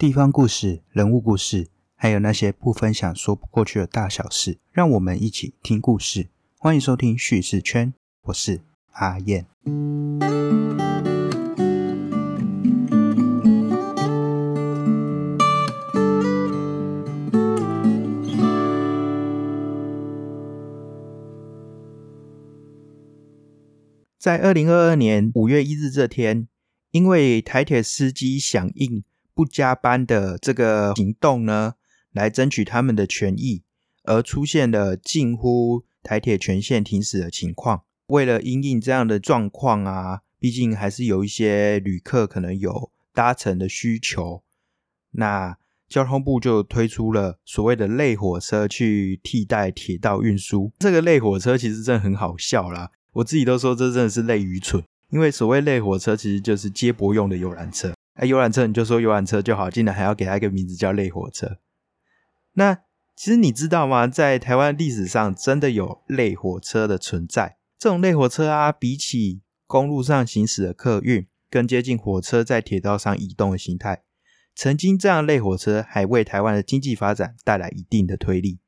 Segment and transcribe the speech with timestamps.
[0.00, 6.28] 地方故事、人物故事，还有那些不分享说不过去的大小事，让我们一起听故事。
[6.56, 9.44] 欢迎收听叙事圈，我是阿燕。
[24.18, 26.48] 在二零二二年五月一日这天，
[26.90, 29.04] 因为台铁司机响应
[29.40, 31.72] 不加班的这个行动呢，
[32.12, 33.62] 来争取他们的权益，
[34.04, 37.84] 而出现了近乎台铁全线停驶的情况。
[38.08, 44.42] 为了因应这样的状况啊，毕竟还是有一些旅客可能有搭乘的需求，
[45.12, 45.56] 那
[45.88, 50.70] 交通部就推出了所谓的类火车去替代铁道运输。
[50.78, 52.90] 这个类火车其实真的很好笑啦。
[53.12, 57.94] 我自己都说这真的是类愚蠢，因为所谓类火车其实就是接驳用的游览车。
[58.20, 61.56] 哎，游览车你就说游览车就好，竟然还要给它一个名字叫累火车。
[62.52, 62.74] 那
[63.16, 64.06] 其实你知道吗？
[64.06, 67.56] 在台湾历史上真的有累火车的存在。
[67.78, 74.02] 这种累火车啊，比起公路上行驶的客运，更接近火车在铁道上移动的形态。
[74.54, 78.58] 曾经这样累火车还为台湾的经济发展带来一定的推力。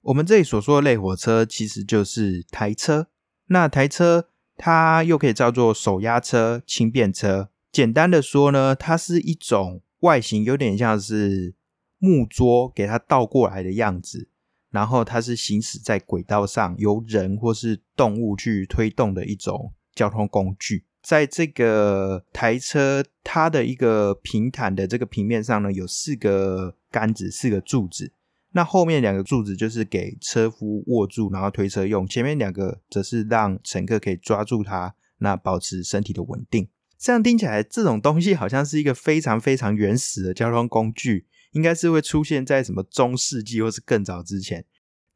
[0.00, 3.06] 我们这里所说的类火车，其实就是台车。
[3.46, 7.50] 那台车它又可以叫做手压车、轻便车。
[7.72, 11.54] 简单的说呢，它是一种外形有点像是
[11.98, 14.28] 木桌给它倒过来的样子，
[14.70, 20.84] 然后它是行驶在轨道上，由人或是动物去推动的一种交通工具。
[21.02, 28.12] 在这个台车，它的一个平坦的这个平面上呢，有四个杆子，四个柱子。
[28.56, 36.68] 那后面两个柱子就是给车夫握住，然后推车用；前面两个则是让乘客可以抓住它，那保持身体的稳定。
[36.96, 44.64] 这样听起来，这种东西好像是一个非常非常原始的交通工具，应该是会出现在什么中世纪或是更早之前。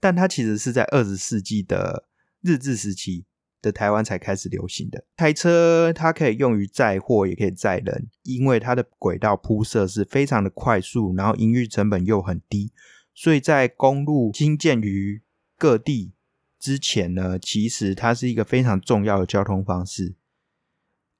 [0.00, 2.08] 但它其实是在二十世纪的
[2.42, 3.24] 日治时期
[3.62, 5.04] 的台湾才开始流行的。
[5.16, 12.72] 台车它可以用于载货，也可以载人，因为它的轨道铺设是非常的快速，然后营运成本又很低。
[13.20, 15.22] 所以在公路兴建于
[15.56, 16.12] 各地
[16.56, 20.14] 之前呢，其实它是一个非常重要的交通方式。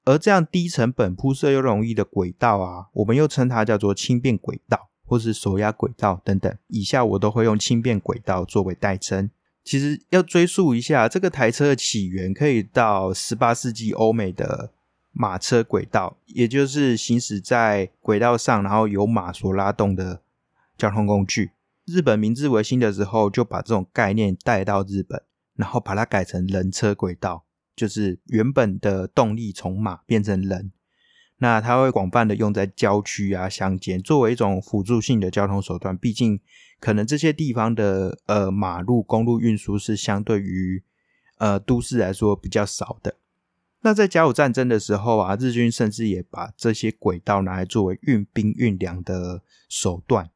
[0.05, 6.57] 而这样低成本、铺设又容易的轨道啊，我们又称它叫做轻便轨道，或是手压轨道等等。
[6.67, 9.29] 以下我都会用轻便轨道作为代称。
[9.65, 14.71] 其实要追溯一下，这个台车的起源可以到十八世纪欧美的
[15.11, 20.21] 马车轨道，也就是行驶在轨道上，然后由马所拉动的
[20.77, 21.51] 交通工具。
[21.89, 25.21] 日本明治维新的时候，就把这种概念带到日本，
[25.55, 27.45] 然后把它改成人车轨道，
[27.75, 30.71] 就是原本的动力从马变成人。
[31.37, 35.97] 那它会广泛的用在郊区啊、乡间，作为一种辅助性的交通手段。
[35.97, 36.39] 毕竟，
[36.79, 40.83] 可能这些地方的呃马路、公路运输是相对于
[41.37, 43.15] 呃都市来说比较少的。
[43.81, 50.29] 那在甲午战争的时候啊，日军甚至也把这些轨道拿来作为运兵运粮的手段。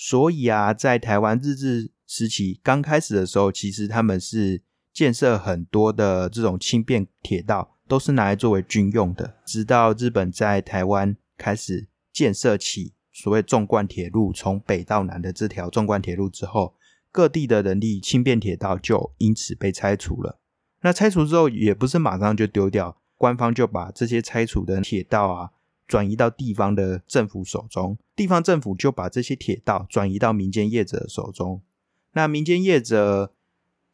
[0.00, 4.62] 所以啊，在台湾日治时期刚开始的时候，其实他们是
[4.94, 9.34] 建设很多的这种轻便铁道，都是拿来作为军用的。
[9.44, 16.76] 直到日本在台湾开始建设起所谓纵贯铁路，从北到南的这条纵贯铁路之后，
[17.10, 20.38] 各地的人力轻便铁道就因此被拆除了。
[20.82, 25.50] 那拆除之后，也不是马上就丢掉，官方就把这些拆除的铁道啊。
[25.88, 31.62] 转移到地方的政府手中，地方政府就把这些铁道转移到民间业者手中。
[32.12, 33.32] 那民间业者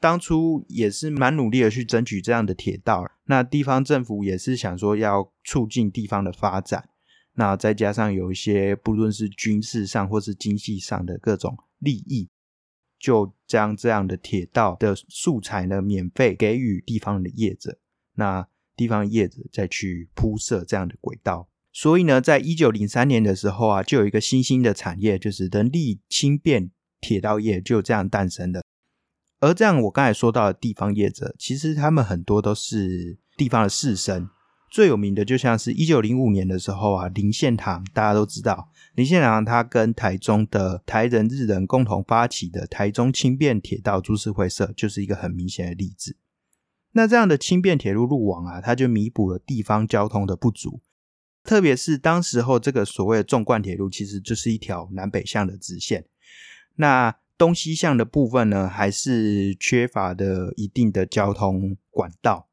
[0.01, 6.89] 当初也是蛮努力的去争取这样的铁道，那地方政府也是想说要促进地方的发展。
[7.35, 12.29] 那再加上有一些不论是军事上或是经济上的各种利益，
[12.99, 17.79] 就将这样的铁道的素材呢免费给予地方的业者，
[18.15, 21.49] 那地方业者再去铺设这样的轨道。
[21.77, 28.63] 所以呢，在一九零三年的时候啊，就有一个新兴的产业，就是人力轻便铁道业，就这样诞生的。
[29.41, 34.29] 而这样，我刚才说到的地方业者，其实他们很多都是地方的士绅。
[34.71, 46.17] 最有名的，就像是一九零五年的时候啊，林献堂，大家都知道，林献堂他跟台中的台人日人共同发起的台中轻便铁道株式会社，就是一个很明显的例子。
[46.93, 50.81] 那这样的轻便铁路路网啊，它就弥补了地方交通的不足。
[51.45, 56.07] 特别是当时候这个所谓的纵贯铁路，其实就是一条南北向的直线。
[56.77, 62.49] 那东西向的部分呢，还是缺乏的一定的交通管道。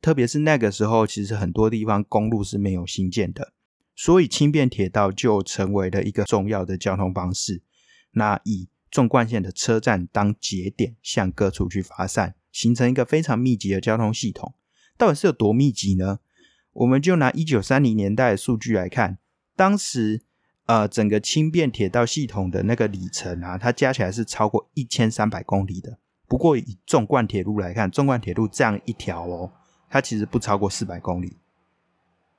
[0.00, 3.52] 特别是那个时候，其实很多地方公路是没有新建的，
[3.94, 7.62] 所以轻便铁道就成为了一个重要的交通方式。
[8.10, 14.54] 那以纵贯线的车站当节点，向各处去发散，形成一个非常密集的交通系统。
[14.98, 16.18] 到底是有多密集呢？
[16.72, 19.18] 我们就拿一九三零年代的数据来看，
[19.54, 20.22] 当时
[20.66, 25.98] 呃整个轻便铁道系统的那个里程啊，它加起来是超过一千三百公里的。
[26.26, 29.52] 不过以纵贯铁路来看，纵贯铁路这样一条哦，
[29.90, 31.36] 它其实不超过四百公里，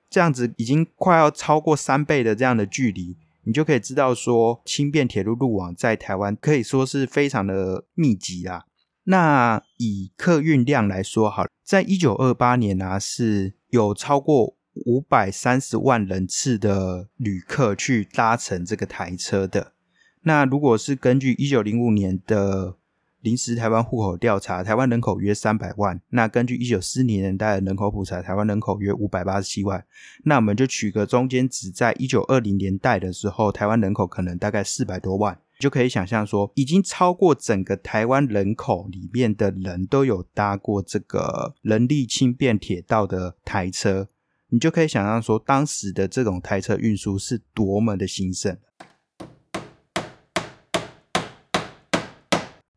[0.09, 8.65] 这样子已经快要超过三倍的这样的距离，你就可以知道说轻便铁路路网在台湾可以说是非常的密集啦。
[9.03, 14.55] 那以客运量来说，好，在一九二八年啊，是有超过
[14.85, 19.73] 五百三十万人次的旅客去搭乘这个台车的。
[20.21, 22.75] 那如果是根据一九零五年的
[23.21, 25.99] 临时台湾户口调查，台湾人口约三百万。
[26.09, 29.83] 那根据一九四零年代的人口普查，台湾人口约五百八十七万。
[30.23, 35.39] 那我们就取个中间值，在一九二零年代的时候，台湾人口可能大概四百多万。
[35.63, 44.09] 就可以想象说，已经超过整个台湾人口里面的人都有搭过这个人力轻便铁道的台车，
[44.49, 48.57] 你就可以想象说，当时的这种台车运输是多么的兴盛。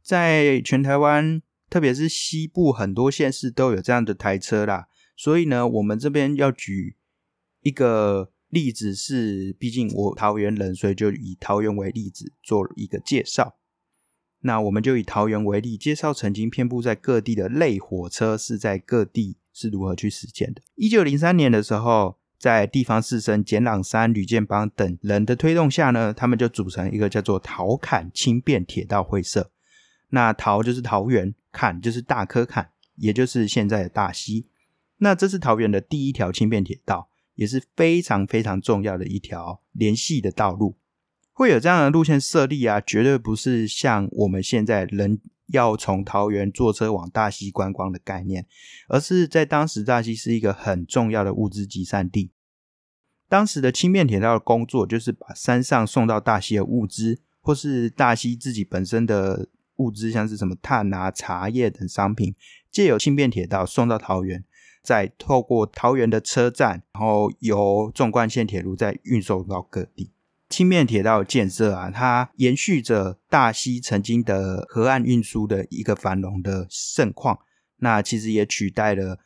[0.00, 4.86] 在全台湾，特别是西部很多县市都有这样的台车啦，
[5.16, 6.94] 所以呢，我们这边要举
[7.62, 8.30] 一个。
[8.56, 13.58] 例子是，毕竟我桃园人，所以就以桃园为例子做一个介绍。
[14.40, 20.62] 那我们就以桃园为例，介绍曾经遍布在各地的类火车是在各地是如何去实践的。
[20.74, 29.50] 一九零三年的时候，在地方士绅简朗山、吕建邦等人的推动下呢，他们就组成一个叫做桃坎轻便铁道会社。
[30.08, 34.46] 那桃就是桃园，坎就是大科坎，也就是现在的大溪。
[34.98, 37.10] 那这是桃园的第一条轻便铁道。
[37.36, 40.76] 也是非常非常重要的一条联系的道路，
[41.32, 48.46] 会有这样的路线设立啊，绝对不是像我们现在人要从桃园坐车往大溪观光的概念，
[48.88, 52.32] 而是在当时大溪是一个很重要的物资集散地。
[53.28, 62.34] 当时的轻便铁道的工作就是把山上送到大溪的物资，或是大溪自己本身的物资，像是什么炭啊、茶叶等商品，
[62.70, 64.44] 借由轻便铁道送到桃园。
[64.86, 70.12] 再透过桃园的车站，然后由纵贯线铁路再运送到各地。
[70.48, 77.40] 轻便铁道建设啊，它延续着大溪曾经的河岸运输的一个繁荣的盛况。
[77.78, 79.18] 那其实也取代了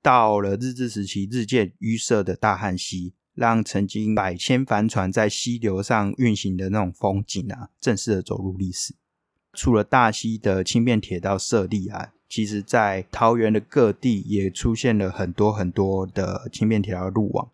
[0.00, 8.94] 到了日治时期日渐淤塞的大汉溪，让曾经百千帆船在溪流上运行的那种风景啊，正式的走入历史。
[9.52, 12.12] 除了大溪的轻便铁道设立啊。
[12.30, 17.50] 其实，在桃园的各地也出现了很多很多的轻便铁道路网，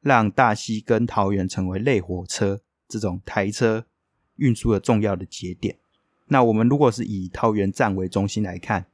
[0.00, 3.86] 让大溪跟桃园成为类火车这种台车
[4.34, 5.76] 运输的重要的节点。
[6.26, 8.86] 那我们如果是以桃园站为中心来看，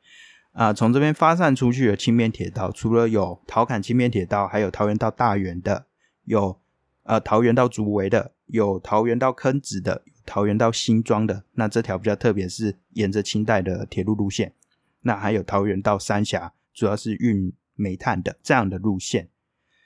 [0.52, 5.86] 啊，从这边发散出去的轻便铁道，除了有桃坎轻便铁道，还有桃园到大园的，
[6.24, 6.60] 有
[7.04, 11.44] 呃桃园到竹围的，有桃园到坑子的，桃园到新庄的。
[11.54, 14.52] 那这条比较特别，是沿着清代的铁路路线。
[15.02, 19.28] 那还有桃园到三峡，主要是运煤炭的这样的路线。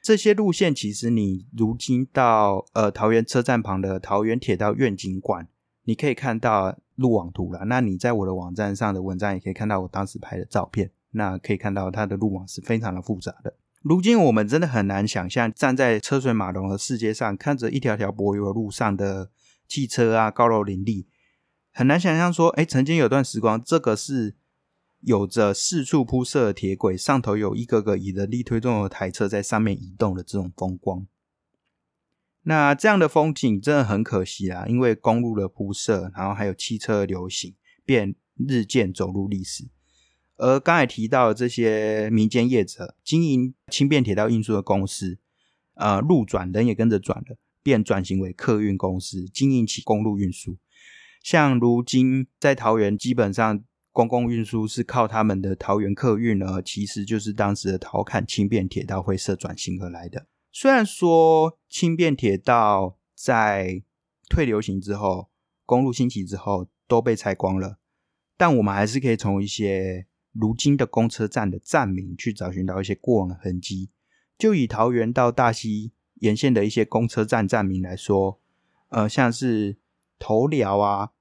[0.02, 5.48] 这些路线其实你如今到呃桃园车站旁的桃园铁道愿景馆，
[5.82, 7.64] 你可以看到路网图了。
[7.64, 10.92] 那你在我的网站上的文章也可以看到我当时拍的照片。
[11.10, 13.54] 那可以看到它的路网是非常的复杂的。
[13.82, 19.30] 如今我们真的很难想象，站在车水马龙的世界上，看着一条条柏油路上的
[19.66, 21.06] 汽车啊，高楼林立，
[21.72, 24.34] 很难想象说，哎，曾经有段时光，这个是。
[25.06, 31.06] 有着四处铺设的铁轨，上头有一个个以人力推动的台车在上面移动的这种风光，
[32.42, 34.66] 那这样的风景真的很可惜啊！
[34.66, 39.68] 因为公路的铺设，然后还有汽车的流行，便日渐走入历史。
[40.38, 45.18] 而刚才提到的这些民间业者经营轻便铁道运输的公司，
[45.74, 50.56] 呃，路转人也跟着转了，便转型为客运公司，经营起公路运输。
[51.22, 53.62] 像如今在桃园，基本上。
[53.96, 60.26] 公共运输是靠他们的桃园客运呢，其实就是当时的桃坎轻便铁道会社转型而来的。
[60.52, 63.82] 虽然说轻便铁道在
[64.28, 65.30] 退流行之后，
[65.64, 67.78] 公路兴起之后都被拆光了，
[68.36, 73.88] 但我们还是可以从一些如今的公车站的站名去找寻到一些过往的痕迹。
[74.36, 78.38] 就以桃园到大溪沿线的一些公车站站名来说，
[78.90, 79.78] 呃，像是
[80.18, 81.12] 头寮啊，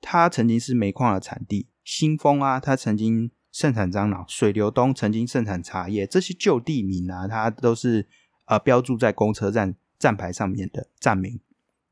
[0.00, 1.68] 它曾经是煤矿的产地。
[1.86, 8.08] 新丰啊，它曾经盛产樟脑，水流东曾经盛产茶叶，这些旧地名啊，它都是
[8.46, 11.38] 呃标注在公车站站牌上面的站名，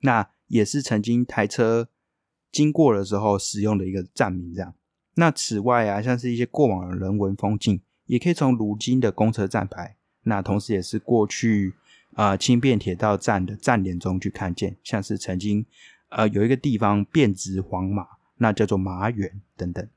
[0.01, 1.89] 那也是曾经台车
[2.51, 4.53] 经过的时候使用的一个站名。
[4.53, 4.75] 这样，
[5.15, 11.73] 那此外啊，像是一些过往的人文风景，也可以从如今的公车站牌，那同时也是过去
[12.15, 15.65] 啊轻便铁道站的站点中去看见，像是曾经
[16.09, 18.05] 呃有一个地方变质黄马，
[18.39, 19.89] 那叫做马园等等。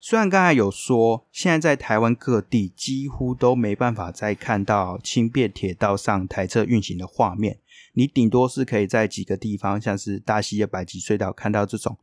[0.00, 7.58] 虽然刚才有说，现在在台湾各地几乎都没办法再看到轻便铁道上台车运行的画面，
[7.92, 11.98] 你顶多是可以在几个地方，像是大溪的百吉隧道看到这种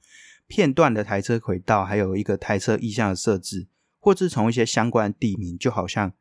[0.45, 3.65] 片段的台车轨道，还有一个台车意向的设置，
[3.99, 6.13] 或是从一些相关地名，就好像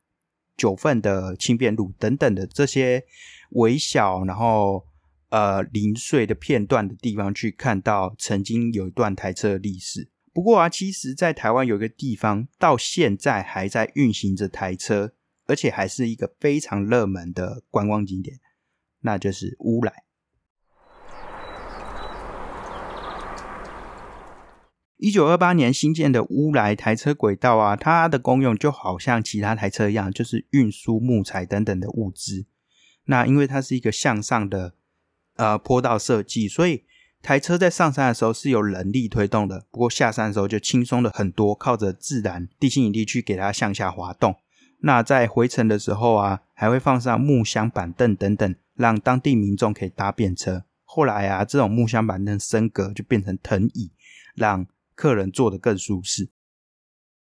[0.57, 3.05] 九份的轻便路等等的这些
[3.55, 4.85] 微小然后
[5.31, 10.11] 呃零碎的片段的地方，去看到曾经有一段台车的历史。
[10.33, 15.15] 不过啊，其实，在台湾有一个地方，到现在还在运行着台车，
[15.47, 18.41] 而且还是一个非常热门的观光景点，
[19.03, 20.03] 那就是乌来。
[24.97, 32.47] 一九二八年新建的乌来台车轨道啊，它的功用就好像其他台车一样，就是运输木材等等的物资。
[33.05, 34.75] 那因为它是一个向上的
[35.37, 36.85] 呃坡道设计，所以。
[37.27, 44.37] 台车在上山的时候是有人力推动的，不过下山的时候就轻松了很多，靠着自然地心引力去给它向下滑动。
[44.81, 50.67] 那在回程的时候啊，还会放上木箱板凳等等，让当地民众可以搭便车。
[50.85, 53.91] 后来啊，这种木箱板凳升格就变成藤椅，
[54.35, 56.29] 让客人坐得更舒适。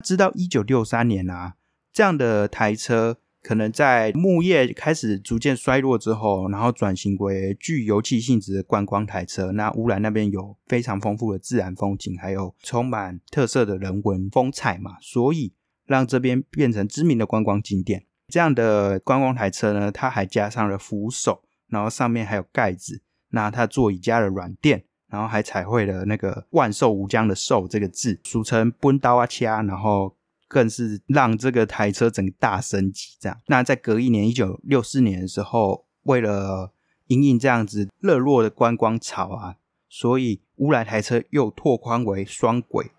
[0.01, 1.55] 直到一九六三年啊，
[1.91, 3.17] 这样的台车。
[3.43, 9.51] 可能在木业开始逐渐衰落之后，然后转型为具油气性质的观光台车。
[9.51, 15.53] 那乌兰那边有非常丰富的自然风景，还有充满特色的人文风采嘛，所以
[15.87, 18.05] 让这边变成知名的观光景点。
[18.27, 23.01] 这样的观光台车呢，它还加上了扶手，然后上面还有盖子。
[23.29, 30.15] 那它座椅加了软垫，然后还彩绘了那个“万寿无疆”的“寿”这个字，俗称“奔刀啊掐”，然后。
[30.51, 33.39] 更是让这个台车整个大升级，这样。
[33.47, 36.73] 那在隔一年，一九六四年的时候，为了
[37.07, 39.55] 迎迎这样子热络的观光潮啊，
[39.87, 42.91] 所以乌来台车又拓宽为双轨，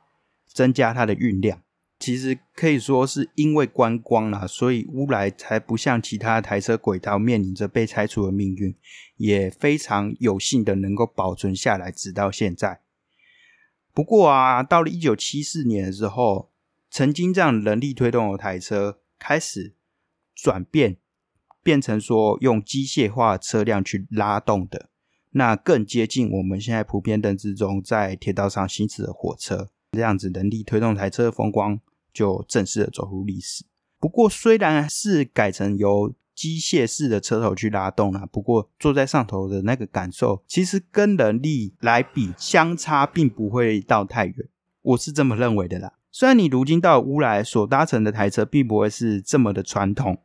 [0.47, 1.61] 增加它的运量。
[1.99, 8.75] 其实可以说是因为观光啦，所以乌来才不像其他台车轨道面临着被拆除的命运，
[9.19, 12.81] 也非常有幸的能够保存下来，直到现在。
[13.93, 16.51] 不过啊，到了一九七四年的时候。
[16.93, 19.75] 曾经这样人力推动的台车开始
[20.35, 20.99] 转变，
[21.63, 24.91] 变成说用机械化车辆去拉动的，
[25.31, 29.71] 那更接近我们现在普遍认知中在铁道上行驶的火车。
[29.93, 31.81] 这样子人力推动台车的风光
[32.13, 33.65] 就正式的走入历史。
[33.99, 44.37] 不过虽然是改成由机械式的车头去拉动了，不过坐在上头的那个感受，其实跟人力来比相差并不会到太远，
[44.83, 45.95] 我是这么认为的啦。
[46.15, 50.19] 虽然你如今到乌来所搭乘的台车并不会是这么的传统，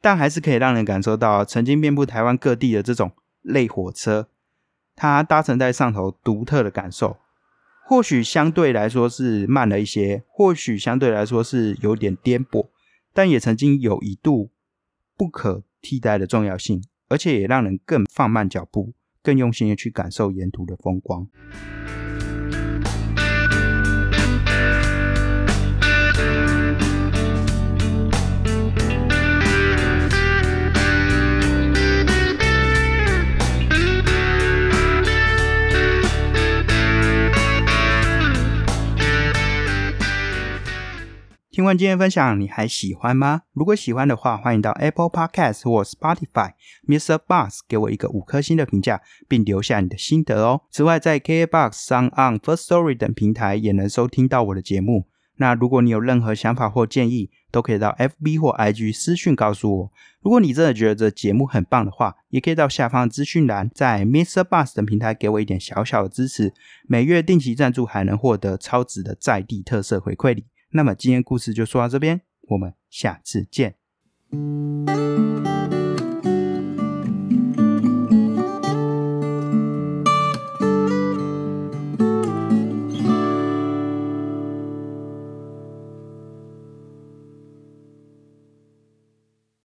[0.00, 3.10] 但还是可以让人感受到曾经遍布台湾各地的这种
[3.42, 4.28] 类火车，
[4.94, 7.16] 它搭乘在上头独特的感受。
[7.88, 12.68] 或许相对来说是慢了一些，或许相对来说是有点颠簸，
[13.12, 14.50] 但也曾经有一度
[15.16, 18.92] 不可替代的重要性，而且也让人更放慢脚步，
[19.24, 21.26] 更用心的去感受沿途的风光。
[41.56, 43.44] 听完今天分享，你还喜欢吗？
[43.54, 46.52] 如果喜欢的话，欢迎到 Apple Podcast 或 Spotify
[46.86, 47.18] Mr.
[47.26, 50.60] Bus 给我一个五颗星的评价，并留下你的心得哦。
[50.70, 55.06] 此外，在 KBox、Sound On、First Story 等平台也能收听到我的节目。
[55.36, 59.92] 那如果你有任何想法或建议，都可以到 FB 或 IG 私讯告诉我。
[60.20, 64.44] 如果你真的觉得这节目很棒的话，也可以到下方资讯栏，在 Mr.
[64.44, 66.52] Bus 等平台给我一点小小的支持。
[66.86, 70.44] 每月定期赞助，还能获得超值的在地特色回馈礼。
[70.70, 73.76] 那么今天故事就说到这边，我们下次见。